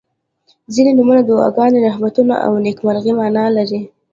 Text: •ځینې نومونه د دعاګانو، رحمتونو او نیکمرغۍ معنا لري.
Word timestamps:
•ځینې 0.73 0.91
نومونه 0.97 1.21
د 1.23 1.27
دعاګانو، 1.29 1.85
رحمتونو 1.87 2.33
او 2.45 2.51
نیکمرغۍ 2.65 3.11
معنا 3.19 3.43
لري. 3.57 3.79